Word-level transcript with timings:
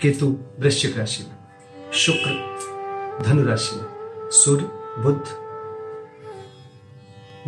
केतु 0.00 0.38
वृश्चिक 0.60 0.98
राशि 0.98 1.22
में, 1.22 1.36
शुक्र 1.92 3.24
धनु 3.24 3.44
राशि 3.44 3.76
में, 3.76 3.86
सूर्य 4.30 4.64
बुद्ध 5.02 5.24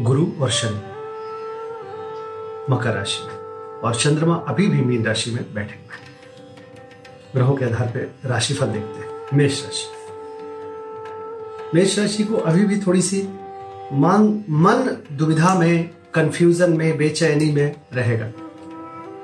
गुरु 0.05 0.27
और 0.41 0.51
शनि 0.51 0.80
मकर 2.71 2.95
राशि 2.95 3.27
में 3.27 3.34
और 3.80 3.95
चंद्रमा 3.95 4.34
अभी 4.48 4.66
भी 4.66 4.80
मीन 4.80 5.05
राशि 5.05 5.30
में 5.30 5.55
बैठे 5.55 5.74
हुए 5.74 5.97
हैं। 5.97 6.07
ग्रहों 7.34 7.57
के 7.57 7.65
आधार 7.65 7.87
पर 7.87 8.29
राशिफल 8.29 8.66
देखते 8.66 9.01
हैं, 9.01 9.10
मेष 9.35 9.65
राशि। 9.65 9.87
मेष 11.74 11.99
राशि 11.99 12.24
को 12.24 12.37
अभी 12.37 12.65
भी 12.65 12.80
थोड़ी 12.80 13.02
सी 13.02 13.23
मन 13.93 14.45
मन 14.51 14.96
दुविधा 15.12 15.55
में 15.55 15.91
कंफ्यूजन 16.15 16.77
में, 16.77 16.96
बेचैनी 16.96 17.52
में 17.52 17.77
रहेगा। 17.93 18.33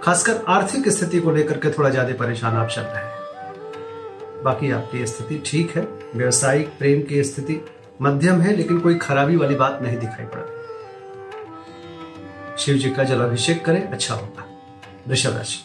खासकर 0.04 0.42
आर्थिक 0.48 0.88
स्थिति 0.88 1.18
को 1.20 1.30
लेकर 1.32 1.58
के 1.58 1.70
थोड़ा 1.70 1.90
ज़्यादा 1.90 2.14
परेशान 2.14 2.56
आप 2.56 2.68
चल 2.68 2.82
रहे 2.82 3.04
हैं। 3.04 4.42
बाकी 4.44 4.70
आपकी 4.70 5.06
स्थिति 5.06 5.40
ठीक 5.46 5.76
है, 5.76 5.82
व्यवसायिक 6.14 6.68
प्रेम 6.78 7.00
की 7.02 7.22
स्थिति 7.24 7.60
मध्यम 8.02 8.40
है, 8.40 8.56
लेकिन 8.56 8.80
कोई 8.80 8.94
खराबी 8.98 9.36
वाली 9.36 9.54
बात 9.54 9.78
नहीं 9.82 9.96
दिखाई 9.98 10.26
पड़। 10.26 10.42
रही 12.50 12.58
शिव 12.58 12.76
जी 12.76 12.90
का 12.90 13.04
जलाभिषेक 13.04 13.64
करें 13.64 13.80
अच्छा 13.82 14.14
होगा। 14.14 14.44
वृषभ 15.08 15.36
राशि। 15.36 15.62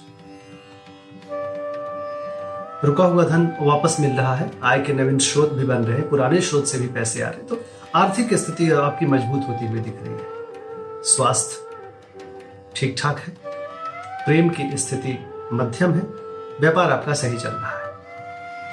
रुका 2.84 3.04
हुआ 3.06 3.24
धन 3.24 3.52
वापस 3.62 3.98
मिल 4.00 4.12
रहा 4.12 4.36
है, 4.36 4.52
आय 4.64 4.82
के 4.82 4.94
नवीन 4.94 5.18
स्रोत 5.20 5.54
भी 5.54 5.66
बन 5.66 5.84
रहे 5.84 6.02
पुराने 6.10 6.42
स्रोत 6.42 6.66
से 6.66 6.80
भी 6.80 6.88
पैसे 6.90 7.22
आ 7.22 7.30
रहे 7.30 7.44
तो 7.44 7.62
आर्थिक 7.96 8.34
स्थिति 8.36 8.72
आपकी 8.72 9.06
मज़बूत 9.08 9.48
होती 9.50 9.68
हुई 9.68 9.80
दिख 9.80 10.02
रही 10.04 10.14
है। 10.14 11.04
स्वास्थ्य 11.08 11.58
ठीक 12.76 12.96
ठाक 13.00 13.20
है 13.20 13.49
प्रेम 14.30 14.50
की 14.50 14.78
स्थिति 14.78 15.34
मध्यम 15.54 15.94
है, 15.94 16.02
व्यापार 16.62 16.92
आपका 16.92 17.14
सही 17.14 17.38
चल 17.38 17.50
रहा 17.50 17.78
है। 17.78 17.94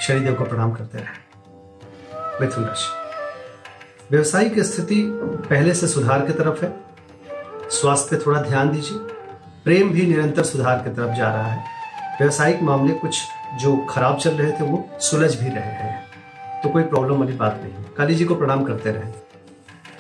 शनिदेव 0.01 0.35
को 0.35 0.45
प्रणाम 0.45 0.73
करते 0.73 0.99
रहे। 0.99 1.07
मिथुन 2.41 2.65
राशि। 2.65 2.93
व्यवसायिक 4.11 4.61
स्थिति 4.61 5.05
पहले 5.23 5.75
से 5.75 5.89
सुधार 5.89 6.27
की 6.27 6.33
तरफ़ 6.33 6.65
है। 6.65 6.77
स्वास्थ्य 7.71 8.17
पे 8.17 8.27
थोड़ा 8.27 8.43
ध्यान 8.43 8.71
दीजिए। 8.71 8.99
प्रेम 9.65 9.91
भी 9.91 10.07
निरंतर 10.07 10.43
सुधार 10.43 10.79
की 10.79 10.91
तरफ़ 10.91 11.17
जा 11.17 11.35
रहा 11.35 11.47
है। 11.47 11.65
व्यवसायिक 12.21 12.63
मामले 12.63 12.95
कुछ 12.95 13.19
जो 13.61 13.77
खराब 13.77 14.17
चल 14.17 14.31
रहे 14.31 14.53
थे, 14.53 14.65
वो 14.65 14.89
सुलझ 15.01 15.41
भी 15.41 15.49
रहे 15.49 15.65
हैं। 15.65 16.05
तो 16.63 16.69
कोई 16.69 16.83
प्रॉब्लम 16.83 17.17
वाली 17.17 17.33
बात 17.33 17.61
नहीं। 17.63 17.73
काली 17.73 18.15
जी 18.15 18.25
को 18.25 18.35
प्रणाम 18.35 18.65
करते 18.65 18.91
रहे। 18.91 19.13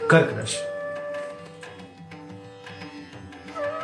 कर्क 0.09 0.35
राशि। 0.39 0.76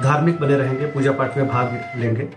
धार्मिक 0.01 0.41
बने 0.41 0.57
रहेंगे 0.57 0.87
पूजा 0.87 1.13
पाठ 1.13 1.37
में 1.37 1.49
भाग 1.49 1.83
लेंगे। 1.97 2.29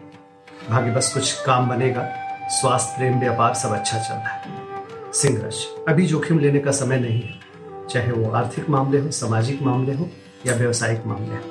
भाग्य 0.69 0.91
बस 0.91 1.13
कुछ 1.13 1.41
काम 1.41 1.69
बनेगा, 1.69 2.07
स्वास्थ्य, 2.49 2.95
प्रेम, 2.97 3.19
व्यापार 3.19 3.53
सब 3.53 3.69
अच्छा 3.69 3.99
चल 3.99 4.13
रहा 4.13 4.29
है। 4.29 5.13
सिंह 5.13 5.41
राशि 5.43 5.85
अभी 5.87 6.05
जोखिम 6.05 6.39
लेने 6.39 6.59
का 6.59 6.71
समय 6.71 6.99
नहीं 6.99 7.21
है। 7.21 7.39
चाहे 7.89 8.11
वो 8.11 8.31
आर्थिक 8.31 8.69
मामले 8.69 8.99
हो, 8.99 9.11
सामाजिक 9.11 9.61
मामले 9.61 9.93
हो 9.93 10.09
या 10.45 10.55
व्यवसायिक 10.55 11.05
मामले 11.05 11.35
हो। 11.35 11.41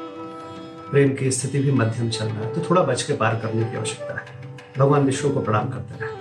प्रेम 0.90 1.14
की 1.14 1.30
स्थिति 1.30 1.58
भी 1.58 1.72
मध्यम 1.72 2.10
चल 2.10 2.24
रहा 2.24 2.40
है 2.40 2.54
तो 2.54 2.70
थोड़ा 2.70 2.82
बच 2.82 3.02
के 3.02 3.12
पार 3.12 3.34
करने 3.34 3.64
की 3.64 3.76
आवश्यकता 3.76 4.14
है। 4.14 4.26
भगवान 4.78 5.02
विष्णु 5.02 5.32
को 5.32 5.40
प्रणाम 5.40 5.68
करते 5.68 6.04
रहे। 6.04 6.16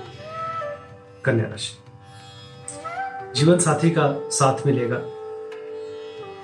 कन्या 1.25 1.45
राशि 1.45 1.77
जीवन 3.35 3.57
साथी 3.59 3.89
का 3.89 4.29
साथ 4.29 4.65
मिलेगा। 4.65 4.97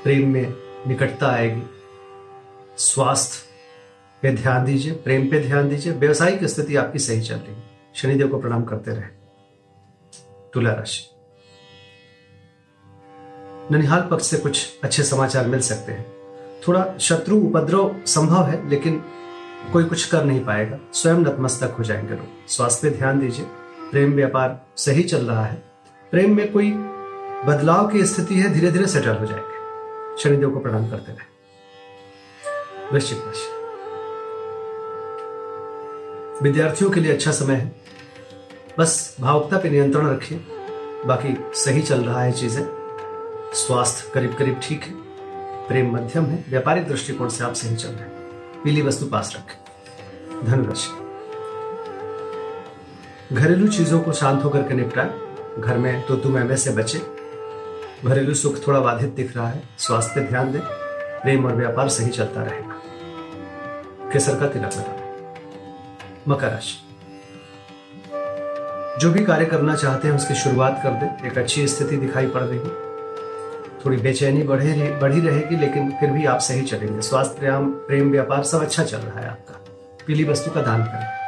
प्रेम 0.04 0.30
में 0.30 0.54
निकटता 0.88 1.28
आएगी। 1.28 1.62
स्वास्थ्य 2.80 3.38
पे 4.22 4.32
ध्यान 4.32 4.66
दीजिए, 4.66 4.94
प्रेम 4.94 5.32
पे 5.32 5.40
ध्यान 5.40 5.70
दीजिए, 5.70 5.94
व्यवसायिक 5.94 6.44
स्थिति 6.44 6.76
आपकी 6.76 7.00
सही 7.00 7.22
चल 7.22 7.36
रही 7.36 7.56
है। 7.56 7.64
शनिदेव 7.96 8.28
को 8.28 8.40
प्रणाम 8.40 8.64
करते 8.64 8.92
रहे। 8.92 9.04
तुला 10.54 10.74
राशि। 10.74 11.10
ननिहाल 13.72 14.08
पक्ष 14.12 14.26
से 14.26 14.38
कुछ 14.38 14.80
अच्छे 14.84 15.04
समाचार 15.04 15.48
मिल 15.48 15.60
सकते 15.60 15.92
हैं। 15.92 16.14
थोड़ा 16.68 16.98
शत्रु 17.00 17.38
उपद्रव 17.38 17.96
संभव 18.06 18.44
है, 18.44 18.70
लेकिन 18.70 19.04
कोई 19.74 19.84
कुछ 19.84 20.06
कर 20.06 20.24
नहीं 20.24 20.46
पाएगा। 20.46 20.80
स्वयं 20.94 21.16
नतमस्तक 21.16 21.76
हो 21.80 21.84
जाएँगे 21.84 22.14
लोग। 22.14 22.48
स्वास्थ्य 22.48 22.90
पे 22.90 22.98
ध्यान 22.98 23.20
दीजिए। 23.20 23.46
प्रेम 23.92 24.14
व्यापार 24.14 24.66
सही 24.76 25.04
चल 25.04 25.26
रहा 25.26 25.46
है। 25.46 25.64
प्रेम 26.12 26.36
में 26.36 26.52
कोई 26.52 26.72
बदलाव 27.46 27.88
की 27.88 28.06
स्थिति 28.06 28.36
है 28.36 28.54
धीरे 28.54 28.72
धीरे 28.72 28.88
सेटल 28.88 29.16
हो 29.16 29.26
जाएँगे। 29.26 29.60
शनिदेव 30.24 30.52
को 30.52 30.60
प्रणाम 30.60 30.90
करते 30.90 31.12
रहे। 31.12 31.39
वृश्चिक 32.94 33.18
राशि 33.26 33.48
विद्यार्थियों 36.44 36.90
के 36.90 37.00
लिए 37.00 37.14
अच्छा 37.14 37.32
समय 37.32 37.56
है। 37.56 37.76
बस 38.80 39.18
भावुकता 39.22 39.58
पे 39.58 39.70
नियंत्रण 39.70 40.10
रखिए। 40.10 40.38
बाकी 41.06 41.36
सही 41.54 41.82
चल 41.82 42.04
रहा 42.04 42.22
है 42.22 42.32
चीज़ें। 42.32 42.64
स्वास्थ्य 43.54 44.12
करीब 44.14 44.36
करीब 44.36 44.60
ठीक 44.64 44.84
है। 44.84 44.94
प्रेम 45.68 45.94
मध्यम 45.94 46.26
है। 46.26 46.46
व्यापारिक 46.50 46.88
दृष्टिकोण 46.88 47.30
से 47.30 47.44
आप 47.44 47.54
सही 47.54 47.76
चल 47.76 47.90
रहे 47.90 48.00
हैं। 48.00 48.62
पीली 48.64 48.82
वस्तु 48.82 49.06
पास 49.06 49.36
रखें। 49.36 50.46
धनुराशि। 50.46 50.90
घरेलू 53.36 53.68
चीज़ों 53.68 54.00
को 54.02 54.12
शांत 54.12 54.44
होकर 54.44 54.64
के 54.64 54.74
निपटाए। 54.74 55.62
घर 55.62 55.78
में 55.78 56.08
तो 56.08 56.16
तुम 56.16 56.38
एमए 56.38 56.58
से 56.58 56.72
बचे। 56.72 57.02
घरेलू 58.06 58.34
सुख 58.34 58.68
थोड़ा 58.68 58.80
बाधित 58.80 59.10
दिख 59.10 59.38
रहा 59.38 59.50
है। 59.50 59.64
स्वास्थ्य 59.78 60.14
पे 60.16 60.28
ध्यान 60.28 60.52
दें। 60.52 60.89
प्रेम 61.22 61.46
और 61.46 61.54
व्यापार 61.54 61.90
सही 61.90 62.10
चलता 62.10 62.44
रहेगा। 62.44 62.76
केसर 64.14 64.36
का 64.40 64.48
तिलक 64.48 64.66
लगा 64.66 64.96
मकर 66.28 66.48
राशि। 66.48 66.86
जो 69.00 69.12
भी 69.12 69.24
कार्य 69.24 69.46
करना 69.46 69.76
चाहते 69.76 70.08
हैं 70.08 70.16
उसकी 70.16 70.36
शुरुआत 70.36 70.80
कर 70.84 70.90
दें। 70.90 71.28
एक 71.28 71.38
अच्छी 71.38 71.68
स्थिति 71.68 71.98
दिखाई 71.98 72.28
पड़ 72.28 72.42
रही 72.42 72.60
थोड़ी 73.86 73.98
बेचैनी 73.98 74.44
बढ़े 74.44 74.68
रहे, 74.68 74.92
बढ़ी 74.92 75.22
रहेगी 75.22 75.58
लेकिन 75.58 75.92
फिर 75.92 76.12
भी 76.12 76.26
आप 76.26 76.40
सही 76.40 76.62
चलेंगे। 76.62 77.02
स्वास्थ्य 77.02 77.40
प्रेम 77.40 77.66
प्रेम 77.66 78.12
व्यापार 78.12 78.44
सब 78.44 78.62
अच्छा 78.62 78.84
चल 78.84 78.98
रहा 78.98 79.20
है 79.20 79.30
आपका। 79.30 79.66
पीली 80.08 80.24
वस्तु 80.24 80.52
का 80.52 80.62
दान 80.62 80.84
करें। 80.84 81.20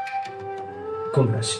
कुंभ 1.15 1.35
राशि। 1.35 1.59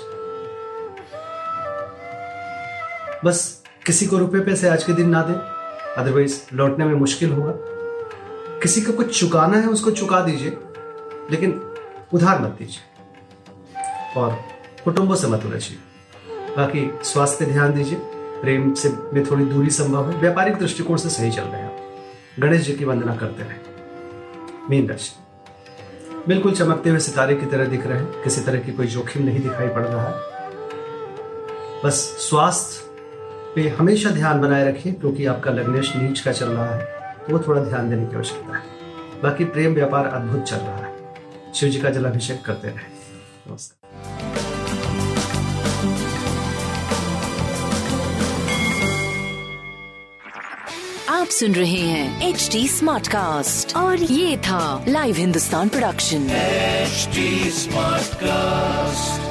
बस 3.25 3.63
किसी 3.85 4.05
को 4.05 4.17
रुपए 4.17 4.39
पैसे 4.39 4.69
आज 4.69 4.83
के 4.83 4.93
दिन 4.93 5.09
ना 5.09 5.21
दें। 5.21 5.33
अदरवाइज़ 6.03 6.41
लौटने 6.53 6.85
में 6.85 6.95
मुश्किल 6.95 7.31
होगा। 7.31 7.80
किसी 8.61 8.81
को 8.81 8.93
कुछ 8.93 9.19
चुकाना 9.19 9.57
है, 9.57 9.67
उसको 9.67 9.91
चुका 9.91 10.21
दीजिए। 10.21 10.57
लेकिन 11.31 11.73
उधार 12.13 12.41
मत 12.41 12.49
दीजिए। 12.49 12.81
और 14.17 14.39
कुटुंबों 14.83 15.15
से 15.15 15.27
मत 15.27 15.45
उलझिए। 15.45 15.77
बाकी 16.57 16.99
स्वास्थ्य 17.03 17.45
ध्यान 17.45 17.73
दीजिए। 17.73 17.97
प्रेम 18.41 18.73
से 18.73 18.89
में 19.13 19.31
थोड़ी 19.31 19.45
दूरी 19.45 19.69
संभव 19.69 20.11
है। 20.11 20.17
व्यापारिक 20.17 20.55
दृष्टिकोण 20.55 20.97
से 20.97 21.09
सही 21.09 21.31
चल 21.31 21.41
रहे 21.41 21.61
हैं 21.61 21.73
आप। 21.73 21.93
गणेश 22.39 22.61
जी 22.61 22.73
की 22.73 22.85
वंदना 22.85 23.15
करते 23.15 23.43
रहे। 23.43 23.57
मीन 24.69 24.89
राशि। 24.89 25.11
बिल्कुल 26.27 26.51
चमकते 26.51 26.89
हुए 26.89 26.99
सितारे 26.99 27.35
की 27.35 27.45
तरह 27.45 27.65
दिख 27.65 27.87
रहे 27.87 27.97
हैं। 27.97 28.23
किसी 28.23 28.41
तरह 28.41 28.59
की 28.59 28.71
कोई 28.71 28.87
जोखिम 28.87 29.23
नहीं 29.23 29.39
दिखाई 29.39 29.67
पड़ 29.67 29.83
रहा 29.83 30.07
है। 30.07 30.49
बस 31.85 31.95
स्वास्थ्य 32.29 32.91
पे 33.55 33.69
हमेशा 33.69 34.09
ध्यान 34.09 34.41
बनाए 34.41 34.69
रखिए, 34.69 34.93
क्योंकि 34.93 35.25
आपका 35.25 35.51
लग्नेश 35.51 35.95
नीच 35.95 36.19
का 36.19 36.31
चल 36.31 36.49
रहा 36.49 36.75
है। 36.75 37.00
वो 37.29 37.39
थोड़ा 37.39 37.61
ध्यान 37.61 37.89
देने 37.89 38.05
की 38.05 38.15
आवश्यकता 38.15 38.57
है। 38.57 38.63
बाकी 39.23 39.45
प्रेम 39.45 39.73
व्यापार 39.73 40.05
अद्भुत 40.05 40.43
चल 40.43 40.57
रहा 40.57 40.77
है। 40.77 41.15
शिव 41.55 41.69
जी 41.69 41.79
का 41.79 41.89
जलाभिषेक 41.89 42.41
करते 42.45 42.67
रहे। 42.67 42.89
नमस्कार। 43.49 43.81
आप 51.09 51.27
सुन 51.27 51.55
रहे 51.55 51.79
हैं 51.79 52.29
एच 52.29 52.49
डी 52.51 52.67
स्मार्ट 52.67 53.07
कास्ट 53.07 53.75
और 53.75 53.97
ये 53.97 54.37
था 54.37 54.85
live 54.87 55.15
Hindustan 55.15 55.69
production 55.69 56.29
H 56.29 57.09
smart 57.53 58.03
Smartcast. 58.03 59.30